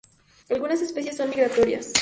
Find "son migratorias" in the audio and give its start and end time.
1.17-1.87